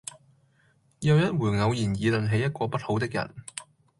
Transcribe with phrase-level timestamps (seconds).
[1.01, 3.35] 又一回偶然議論起一個不好的人，